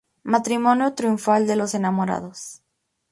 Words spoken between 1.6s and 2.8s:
enamorados.